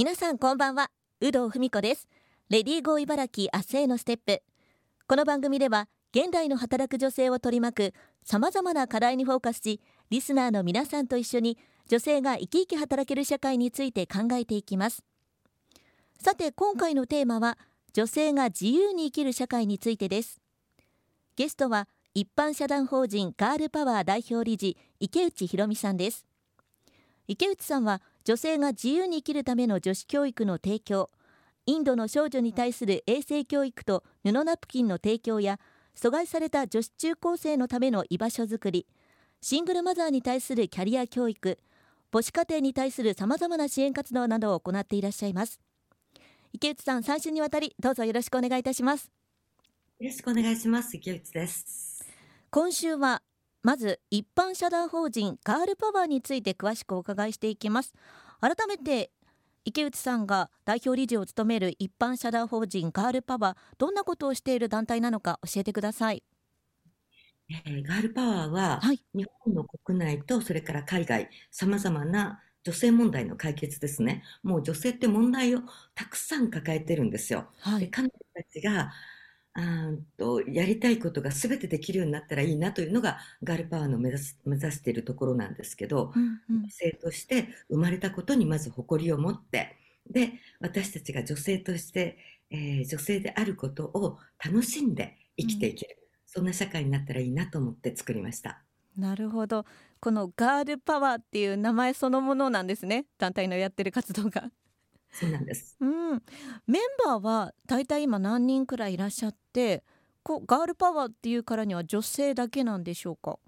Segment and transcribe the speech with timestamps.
[0.00, 0.90] 皆さんこんばんは。
[1.20, 2.08] 有働文子です。
[2.48, 4.40] レディーゴー茨城明日へのステップ。
[5.06, 15.04] この番組では現代の働く女性を取り巻くさまざまな課題にフォーカスしリスナーの皆さんと一緒に女性が生き生き働ける社会について考えていきます。
[16.18, 17.58] さて今回のテーマは
[17.92, 20.40] 女性が自由に生きる社会についてです。
[21.36, 26.24] ゲストは一般社団法人ガールパワー代表理事池内博美さんです。
[27.28, 31.10] 池内さんは女性が自由に生きるための女子教育の提供
[31.66, 35.58] インドの少女に対する衛生教育と布ナプキンの提供や
[35.96, 38.86] 阻害された女子中高生のための居場所づくり
[39.40, 41.58] シングルマザーに対するキャリア教育
[42.12, 45.60] 母子家庭に対するさまざまな支援活動などを行っていらっしゃいます。
[46.52, 49.10] 池内さん3週にわたりどうぞよろしくお願いいたします。
[50.00, 50.96] よろしくお願いします。
[50.96, 52.04] 池内です。
[52.50, 53.22] 今週は
[53.62, 57.94] まず一般社団法人ガールパワーについて詳しくお伺いしていきます。
[58.40, 59.10] 改めて
[59.64, 66.22] 池内さんが代表理事を務める一般社団法人ガールパワーどんなことをしている団体なのか教えてください、
[67.50, 74.22] えー、ガールパワーは、はい、日本の国内とそれから海外さまざまな女性問題の解決ですね。
[74.42, 75.60] もう女性って問題を
[75.94, 78.92] たくさん抱えてるんですよ、はい、で彼女たちが
[79.54, 89.76] あとやりたいことが全てできるようになったらいいなというのがガールパワーの目指す目指しているところなんですけど、うんうん、女性として生まれたことにまず誇りを持って
[90.08, 92.18] で私たちが女性として、
[92.50, 98.62] えー、女性であることを楽しんで生きていける、うん、そんな社会になったらいいなと思って作りました。
[98.96, 99.64] なるほど
[100.00, 104.50] このガールパワーっていう名前そのものなんですね団体のやってる活動が。
[105.12, 105.76] そうなんです。
[105.80, 106.22] うん、
[106.66, 109.84] メンバーはだいたい今何人くらいいらっしゃって、
[110.22, 113.38] こうガールパワーっていうからには女性だけなんでしょうか？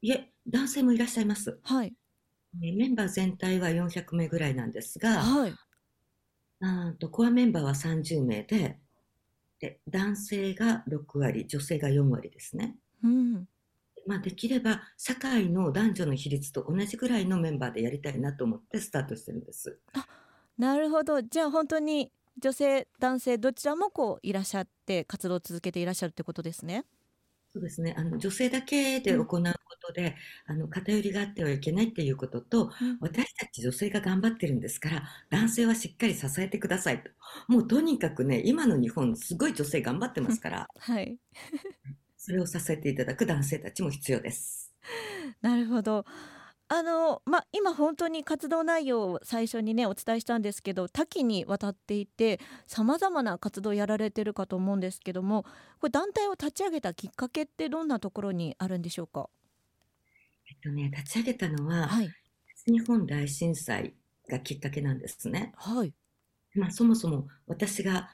[0.00, 1.58] いえ、男性もいらっしゃいます。
[1.62, 1.94] はい。
[2.60, 5.54] メンバー全体は400名ぐらいなんですが、はい。
[6.60, 8.78] あとコアメンバーは30名で、
[9.58, 12.76] で男性が6割、女性が4割ですね。
[13.02, 13.48] うん。
[14.06, 19.78] まあ、できれば社会の男女の比率と同じぐらいのメンバーでやりたいなと思ってスタートしてるんです。
[19.94, 20.04] あ
[20.58, 21.22] なるほど。
[21.22, 26.84] じゃあ本当に女性男性どちらもこういらっしゃって活動を続けていらっしゃるってことですね。
[27.52, 27.94] そうですね。
[27.98, 29.38] あの女性だけで行うこ
[29.86, 30.16] とで、
[30.48, 37.10] うん、あの偏りがあってはいけないっていうことと、うん、私たち女性が頑張ってるんですから男性はしっかり支えてくださいと。
[37.48, 41.18] もうとにかくね今の日本すごい女性頑張ってますから、はい、
[42.16, 44.72] それを支えていただく男性たちも必要です。
[45.42, 46.06] なるほど
[46.74, 55.42] あのま今本当に活動内容を最初にねお伝えしたんですけど多岐にわたっていてさまざまな活動をやられてるかと思うんですけども
[55.80, 59.28] これ団体を立ち上げたきっかけってどんなところにあるんでしょうか？
[60.50, 62.10] えっとね立ち上げたのは、はい、
[62.66, 63.92] 日本大震災
[64.30, 65.52] がきっかけなんですね。
[65.56, 65.92] はい。
[66.54, 68.08] まあそもそも私が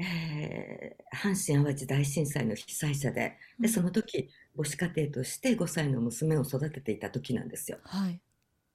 [0.00, 7.78] えー、阪神・淡路大震災の被災者ででその時母子家庭として5歳の娘を育てていた時なんですよ。
[7.82, 8.20] はい、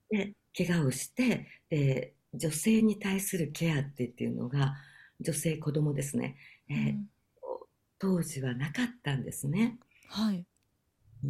[0.09, 4.75] で怪我をしてで女性に対するケアっていうのが
[5.19, 6.35] 女性子供ですね、
[6.69, 7.07] えー、うん、
[7.99, 9.77] 当時はなかったんですね。
[10.09, 10.45] はい、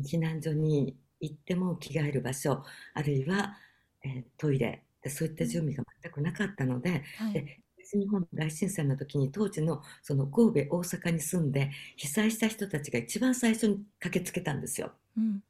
[0.04, 3.58] 避難所に行っても着替える場所あるいは、
[4.04, 7.63] えー、トイレそういった準備が全くなかったのではい、で
[7.94, 14.92] 東日本大震災の時に当時のその神戸大阪に住んで被災した人たちが一番最初に駆けつけたんですよ。
[15.16, 15.44] うん、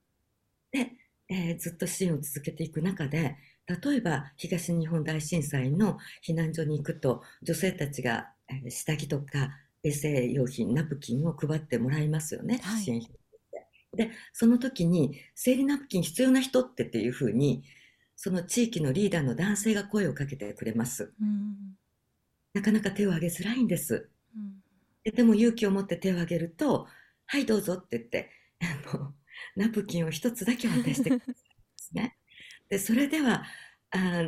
[0.72, 0.92] で、
[1.30, 9.52] えー、ずっと支援を続けていく中で例えば東日本大震災の避難所に行くと女性たちが、えー、下着とか
[9.84, 13.10] 衛生用品ナプキンを配ってもらいますよね、はい、支援費
[13.96, 17.64] でその時に生理ナプキン必要な人ってっていうふうに
[18.16, 21.14] その地域のリーダーの男性が声をかけてくれます。
[21.22, 21.78] うん
[22.54, 24.10] なかなか手を挙げづらいんです。
[24.36, 24.62] うん、
[25.04, 26.88] ででも勇気を持って手を挙げると、
[27.26, 28.30] はいどうぞって言って、
[28.62, 29.14] あの、
[29.56, 31.34] ナプキンを一つだけ渡してくれるんで
[31.78, 32.18] すね。
[32.70, 33.44] で、それでは、
[33.92, 34.24] あ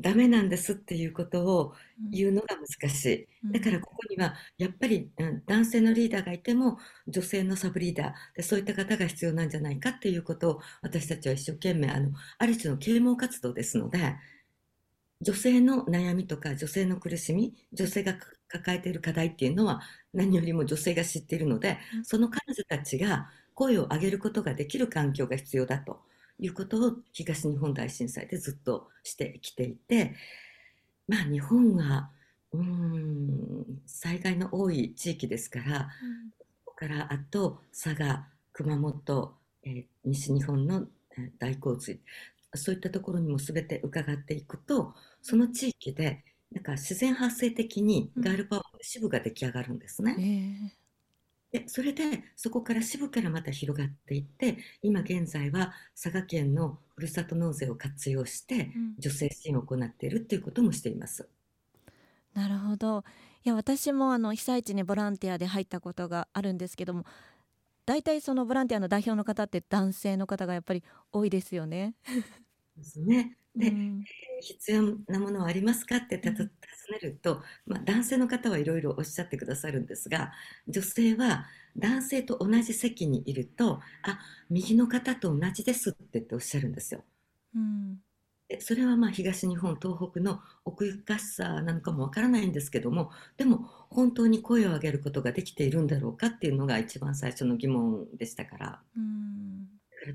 [0.00, 1.74] ダメなんですっていうことを
[2.10, 3.52] 言うのが難しい。
[3.52, 5.10] だからここにはやっぱり
[5.46, 14.16] 男性のリーダーがいても女性のサブリーダーでそういった方が必要なんじゃないかっていうことを私たちは一生懸命あのある種の啓蒙活動ですので
[15.22, 18.14] 女性の悩みとか女性の苦しみ女性が
[18.48, 19.80] 抱えている課題っていうのは
[20.12, 26.00] 何よりも女性が知っているので、その彼女たちが声を上げることができる環境が必要だと
[26.38, 30.14] いうことを東日本大震災でずっとしてきていて
[31.06, 32.10] まあ日本は
[32.52, 35.86] うん災害の多い地域ですから、うん、そ
[36.64, 39.34] こからあと佐賀熊本、
[39.64, 40.86] えー、西日本の
[41.38, 42.00] 大洪水
[42.54, 50.70] そういったところにも全て伺っていくとその地域でなんか自然発生的にガールパワーの支部が出来上がるんですね。
[51.52, 61.28] えー、でそれでそこから支部からまた広がっていって今現在は佐賀県のふるさと納税を活用して女性支援を行っているっていうこともしています。
[62.34, 63.04] なるほど
[63.44, 67.04] いや私もあの被災地にボランティアで入ったことがあるんですけども
[67.84, 71.94] 大体そのボランティアの代表の方って男性の方がやっぱり多いですよね。
[72.76, 73.36] ですね。
[73.54, 74.04] で、うん、
[74.40, 76.48] 必要なものはありますかって尋ね
[77.02, 80.32] ると、まあ、男性の方はいろいろおっしゃってくださるんですが
[80.68, 81.46] 女性は
[81.76, 84.20] 男性と同じ席にいると「あ
[84.50, 87.04] 右の方と同じです」って言っておっしゃるんですよ。
[87.54, 88.02] うん。
[88.60, 99.21] それはまあ東日本東北の奥ゆかしさなのかもわからないんですけどもでも本当に声を上げることができているんだろうかっていうのが一番最初の疑問でしたから,、うん、だから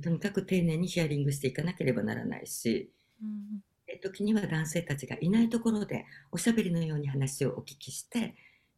[0.01, 2.91] とにかく丁寧にヒアリングしていかなければならないし、
[3.21, 8.35] うん、時には男性たちがいないところでおしゃべりのように話をお聞きして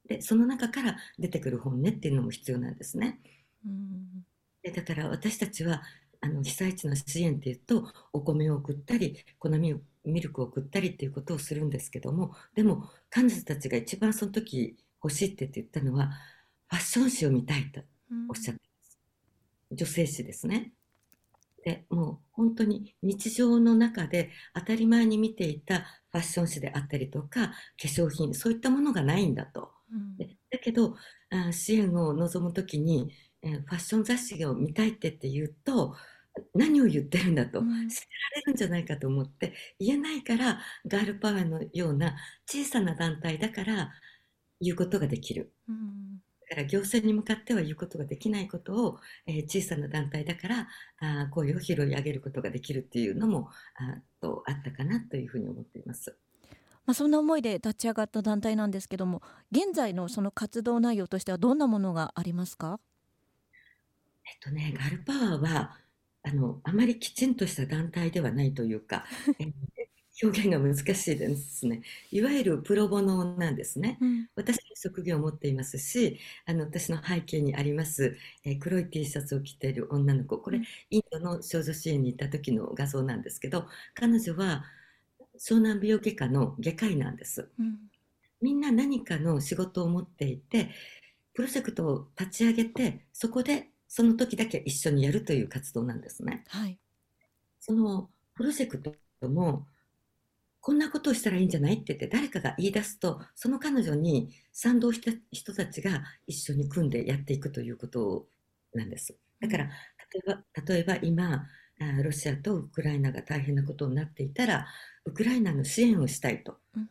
[0.07, 3.19] でその中から出てくる本音っていうのも必要なんですね。
[3.65, 4.25] うん、
[4.63, 5.83] でだから私たちは
[6.21, 9.79] あの被災地の支援っていうとお米を送ったり粉ミ
[10.21, 16.11] ルクを送ったりっていうことをするんですけどもでも彼女たちが一番その時欲しいって言ったのは
[16.67, 17.81] ファッション誌を見たいと
[18.29, 19.00] おっしゃってます、
[19.71, 20.73] うん、女性誌ですね
[21.63, 25.79] でもう本当に日常の中で当たり前に見ていた
[26.11, 30.95] ファッション誌であったりとか化粧品そういったものがないんだと、うん、だけど
[31.29, 33.11] あ支援を望む時に
[33.41, 35.95] えファッション雑誌を見たいってって言うと
[36.53, 42.15] 何を言ってるんだと、うん、捨てられるんじゃないかと思って言えないからガールパワーのような
[42.45, 43.91] 小さな団体だから
[44.61, 45.53] 言うことができる。
[45.67, 46.17] うん。
[46.17, 50.68] だから行政に向かっては言うことができないことを、えー、小さな団体だから
[51.00, 56.18] あ声を拾い上げることができるっていうのもあとあったかなというふうに思っています。
[56.86, 62.80] まあ、そんな思いで立ち上がった団体なんですけども現在のその活動内容としてはどんなものがありますか？
[64.25, 65.78] えっとね、ガルパワーは、
[66.22, 69.06] あの、あまりきちんとした団体ではないというか、
[69.40, 69.45] え
[70.21, 71.81] 表現が難しいですね。
[72.12, 73.98] いわゆるプロボノなんですね。
[74.01, 84.66] うん、私の職業を持っていますし、あの私の背景にあります、えー、黒い T シャツを着ている女の子、これ、インドの少女支援に行った時の画像なんですけど、彼女は
[85.38, 87.50] 湘南美容外科の外科医なんです。
[87.57, 87.77] うん、
[88.42, 90.69] みんな何かの仕事を持っていて、
[91.33, 96.44] プロジェクトを立ち上げて、そこでその時だけ一緒にやるという活動なんですね。
[96.50, 96.77] はい、
[97.62, 98.80] そのプロジェク
[99.21, 99.66] トも
[100.61, 101.75] こんなことをしたらいいんじゃない？
[101.75, 108.27] って言って誰かが言い出すとその彼女に賛同した人たちが一緒に組んでやっていくということ
[108.73, 109.15] なんです。
[109.39, 109.71] だから例
[110.25, 111.45] えば例えば今
[112.03, 114.67] ロシアとウクライナが大変なことになっていたら
[115.06, 116.57] ウクライナの支援をしたいと。
[116.75, 116.89] うん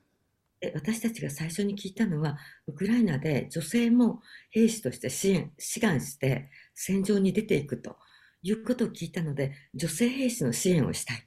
[0.61, 2.37] で私たちが最初に聞いたのは
[2.67, 7.97] ウクライナで女性も兵士として支援志願して戦場に出ていくと
[8.43, 11.25] いうことを聞いたので女性兵士の支援をしたい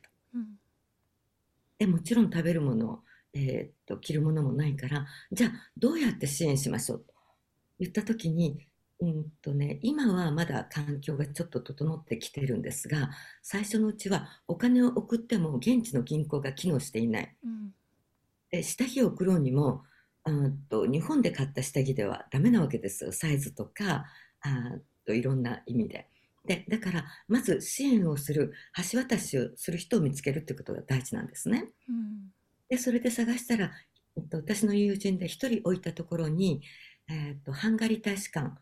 [1.82, 3.00] でもちろん食べるもの、
[3.34, 7.06] えー、っと着るものもないからじゃあどうやって支援しましょうと
[7.80, 8.68] 言った時に
[9.00, 13.10] うんとね、今はまだ環境がちょっと整ってきてるんですが
[13.42, 17.36] 最初のうちはお金を送っても現地の銀行が機能していない。
[17.44, 17.74] うん
[18.52, 19.82] で下着を送ろうにも
[20.26, 24.06] うんと日本で買った下着ではダメなわけですよサイズとか
[24.42, 24.74] あ
[25.06, 26.11] といろんな意味で。
[26.46, 28.54] でだからまず支援をする
[28.92, 31.66] 橋渡しをする人を見つけるってことが大事なんですね。
[31.88, 32.32] うん、
[32.70, 33.72] でそれで探したら、
[34.18, 36.62] えっと、私の友人で1人置いたところに、
[37.08, 38.56] えっと、ハンガリー大使館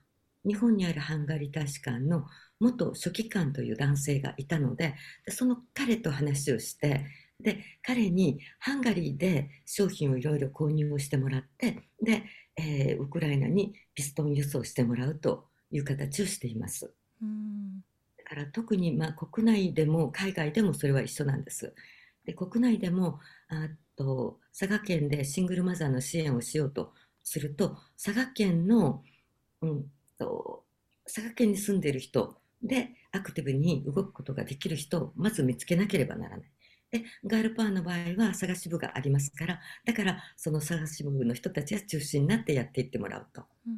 [0.46, 2.26] 日本にあるハンガリー大使館の
[2.60, 4.96] 元書記官という男性がいたので
[5.26, 7.06] でその彼と話をして
[7.42, 12.24] で彼にハンガリーで商品をいろいろ購入をしてもらってで、
[12.58, 16.94] えー、ウクライナにピストン輸送してもらうという形をしています。
[17.22, 17.84] うん
[18.18, 21.74] だから特にまあ国内でも海外でもそれは一緒なんです。
[22.26, 29.04] で国内でもあと佐賀県でシングルマザーの支援をしようとすると佐賀県の、
[29.62, 29.86] うん
[30.20, 30.64] と、
[31.06, 36.52] 佐賀県に住んでいる人でアクティブに動くことができる人をまず見つけなければならない。
[36.92, 43.44] でガールパーの場合は探し部がありますからだからその探し部の人たちが中心になってやっていってもらうと。
[43.68, 43.78] うん、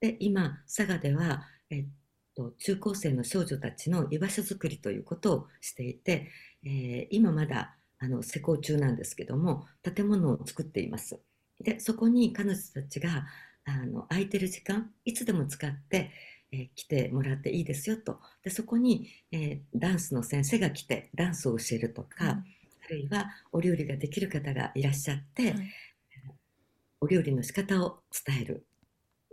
[0.00, 1.88] で今佐賀では、えっと、
[2.58, 6.30] 中高生の少女たちの居場所づくりということをしていて、
[6.64, 11.20] えー、今まだあの施工中なんですけども建物を作っています。
[11.60, 13.26] でそこに彼女たちが
[13.64, 16.10] あの空いてる時間いつでも使って
[16.54, 22.42] えー、来てもらっていいですよとでそこに、えー、ダンスの先生が来てダンスを教えるとか、
[22.84, 25.54] あるいはお料理ができる方がいらっしゃって、はい、
[27.00, 28.66] お料理の仕方を伝える。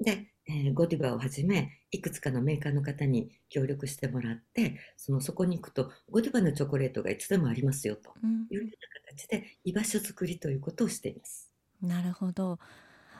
[0.01, 8.09] で、えー、ゴディバをはじめいくつかのメーカーの方に協力してもらってそのそこに行くとゴディバのチョコレートがいつでもありますよと
[8.49, 8.71] いうような
[9.15, 11.51] 形で居場所づくりということをしています。
[11.81, 12.57] なるほど。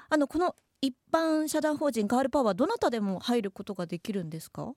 [0.09, 4.74] あのこの一般社団法人ガールパワーどなたでも入ることができるんですか？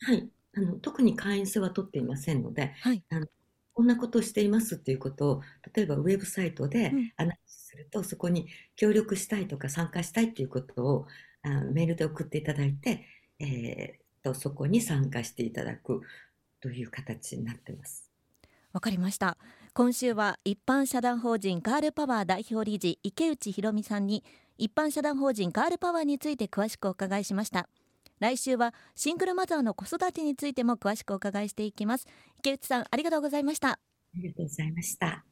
[0.00, 0.28] はい。
[0.54, 3.26] あの特に会員制は取っていませんので、はい、あの
[3.72, 5.42] こんなことをしていますっていうことを
[5.74, 11.08] 例えばウェブサイトでアナウンスすると、うん、そこに協力したいとか参加したいっていうことをあ
[11.72, 13.06] メールで送っていただいて、
[13.38, 16.02] えー、とそこに参加していただく
[16.60, 18.08] という形になってます。
[18.72, 19.36] わかりました。
[19.74, 24.24] 今週は一般社団法人ガールパワー代表理事池内博美さんに
[24.58, 27.68] 一般社団法人ガールパワーについて詳しくお伺いしました。
[28.20, 32.06] 来週はシングルマザーの子育てについても詳しくお伺いしていきます。
[32.38, 33.70] 池内さんありがとうございました。
[33.70, 33.78] あ
[34.14, 35.31] りがとうございました